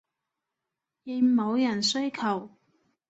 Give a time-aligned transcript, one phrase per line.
[1.03, 2.49] 應某人需求